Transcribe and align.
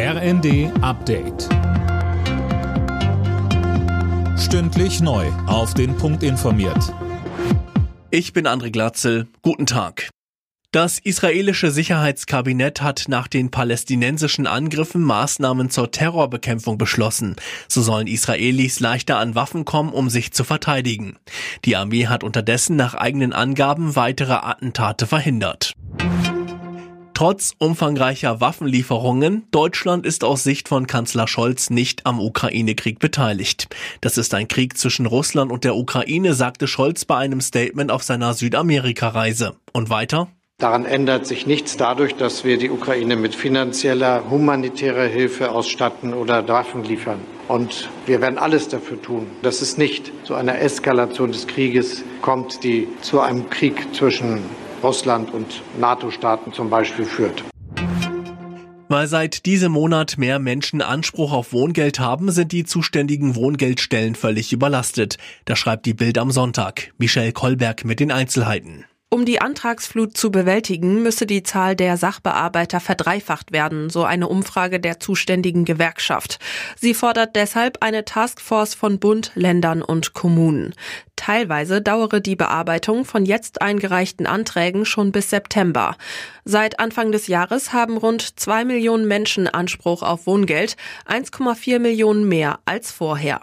RND 0.00 0.70
Update. 0.80 1.48
Stündlich 4.38 5.00
neu. 5.00 5.26
Auf 5.48 5.74
den 5.74 5.96
Punkt 5.96 6.22
informiert. 6.22 6.94
Ich 8.12 8.32
bin 8.32 8.46
André 8.46 8.70
Glatzel. 8.70 9.26
Guten 9.42 9.66
Tag. 9.66 10.10
Das 10.70 11.00
israelische 11.00 11.72
Sicherheitskabinett 11.72 12.80
hat 12.80 13.06
nach 13.08 13.26
den 13.26 13.50
palästinensischen 13.50 14.46
Angriffen 14.46 15.02
Maßnahmen 15.02 15.68
zur 15.68 15.90
Terrorbekämpfung 15.90 16.78
beschlossen. 16.78 17.34
So 17.66 17.82
sollen 17.82 18.06
Israelis 18.06 18.78
leichter 18.78 19.18
an 19.18 19.34
Waffen 19.34 19.64
kommen, 19.64 19.92
um 19.92 20.10
sich 20.10 20.30
zu 20.32 20.44
verteidigen. 20.44 21.16
Die 21.64 21.74
Armee 21.74 22.06
hat 22.06 22.22
unterdessen 22.22 22.76
nach 22.76 22.94
eigenen 22.94 23.32
Angaben 23.32 23.96
weitere 23.96 24.34
Attentate 24.34 25.08
verhindert. 25.08 25.72
Trotz 27.18 27.56
umfangreicher 27.58 28.40
Waffenlieferungen, 28.40 29.42
Deutschland 29.50 30.06
ist 30.06 30.22
aus 30.22 30.44
Sicht 30.44 30.68
von 30.68 30.86
Kanzler 30.86 31.26
Scholz 31.26 31.68
nicht 31.68 32.06
am 32.06 32.20
Ukraine-Krieg 32.20 33.00
beteiligt. 33.00 33.66
Das 34.00 34.18
ist 34.18 34.34
ein 34.34 34.46
Krieg 34.46 34.78
zwischen 34.78 35.04
Russland 35.04 35.50
und 35.50 35.64
der 35.64 35.74
Ukraine, 35.74 36.34
sagte 36.34 36.68
Scholz 36.68 37.04
bei 37.04 37.16
einem 37.16 37.40
Statement 37.40 37.90
auf 37.90 38.04
seiner 38.04 38.34
Südamerika-Reise. 38.34 39.56
Und 39.72 39.90
weiter? 39.90 40.28
Daran 40.58 40.84
ändert 40.84 41.26
sich 41.26 41.44
nichts 41.44 41.76
dadurch, 41.76 42.14
dass 42.14 42.44
wir 42.44 42.56
die 42.56 42.70
Ukraine 42.70 43.16
mit 43.16 43.34
finanzieller, 43.34 44.30
humanitärer 44.30 45.08
Hilfe 45.08 45.50
ausstatten 45.50 46.14
oder 46.14 46.46
Waffen 46.46 46.84
liefern. 46.84 47.18
Und 47.48 47.90
wir 48.06 48.20
werden 48.20 48.38
alles 48.38 48.68
dafür 48.68 49.02
tun, 49.02 49.26
dass 49.42 49.60
es 49.60 49.76
nicht 49.76 50.12
zu 50.22 50.36
einer 50.36 50.60
Eskalation 50.60 51.32
des 51.32 51.48
Krieges 51.48 52.04
kommt, 52.22 52.62
die 52.62 52.86
zu 53.02 53.18
einem 53.18 53.50
Krieg 53.50 53.92
zwischen 53.92 54.44
Russland 54.82 55.32
und 55.32 55.62
NATO-Staaten 55.78 56.52
zum 56.52 56.70
Beispiel 56.70 57.04
führt. 57.04 57.44
Weil 58.90 59.06
seit 59.06 59.44
diesem 59.44 59.72
Monat 59.72 60.16
mehr 60.16 60.38
Menschen 60.38 60.80
Anspruch 60.80 61.32
auf 61.32 61.52
Wohngeld 61.52 62.00
haben, 62.00 62.30
sind 62.30 62.52
die 62.52 62.64
zuständigen 62.64 63.34
Wohngeldstellen 63.34 64.14
völlig 64.14 64.52
überlastet. 64.52 65.18
Das 65.44 65.58
schreibt 65.58 65.84
die 65.84 65.92
Bild 65.92 66.16
am 66.16 66.30
Sonntag. 66.30 66.92
Michelle 66.96 67.32
Kolberg 67.32 67.84
mit 67.84 68.00
den 68.00 68.10
Einzelheiten. 68.10 68.86
Um 69.10 69.24
die 69.24 69.40
Antragsflut 69.40 70.18
zu 70.18 70.30
bewältigen, 70.30 71.02
müsse 71.02 71.24
die 71.24 71.42
Zahl 71.42 71.74
der 71.76 71.96
Sachbearbeiter 71.96 72.78
verdreifacht 72.78 73.52
werden, 73.52 73.88
so 73.88 74.04
eine 74.04 74.28
Umfrage 74.28 74.80
der 74.80 75.00
zuständigen 75.00 75.64
Gewerkschaft. 75.64 76.38
Sie 76.76 76.92
fordert 76.92 77.34
deshalb 77.34 77.78
eine 77.82 78.04
Taskforce 78.04 78.74
von 78.74 78.98
Bund, 78.98 79.32
Ländern 79.34 79.80
und 79.80 80.12
Kommunen. 80.12 80.74
Teilweise 81.28 81.82
dauere 81.82 82.22
die 82.22 82.36
Bearbeitung 82.36 83.04
von 83.04 83.26
jetzt 83.26 83.60
eingereichten 83.60 84.26
Anträgen 84.26 84.86
schon 84.86 85.12
bis 85.12 85.28
September. 85.28 85.94
Seit 86.46 86.80
Anfang 86.80 87.12
des 87.12 87.26
Jahres 87.26 87.74
haben 87.74 87.98
rund 87.98 88.40
zwei 88.40 88.64
Millionen 88.64 89.06
Menschen 89.06 89.46
Anspruch 89.46 90.02
auf 90.02 90.26
Wohngeld, 90.26 90.78
1,4 91.06 91.80
Millionen 91.80 92.26
mehr 92.26 92.60
als 92.64 92.92
vorher. 92.92 93.42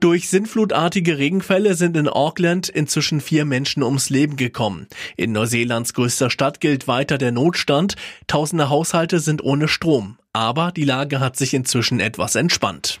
Durch 0.00 0.28
sinnflutartige 0.28 1.16
Regenfälle 1.16 1.72
sind 1.72 1.96
in 1.96 2.08
Auckland 2.08 2.68
inzwischen 2.68 3.22
vier 3.22 3.46
Menschen 3.46 3.82
ums 3.82 4.10
Leben 4.10 4.36
gekommen. 4.36 4.86
In 5.16 5.32
Neuseelands 5.32 5.94
größter 5.94 6.28
Stadt 6.28 6.60
gilt 6.60 6.86
weiter 6.86 7.16
der 7.16 7.32
Notstand. 7.32 7.96
Tausende 8.26 8.68
Haushalte 8.68 9.20
sind 9.20 9.42
ohne 9.42 9.66
Strom. 9.66 10.18
Aber 10.34 10.72
die 10.72 10.84
Lage 10.84 11.20
hat 11.20 11.38
sich 11.38 11.54
inzwischen 11.54 12.00
etwas 12.00 12.34
entspannt. 12.34 13.00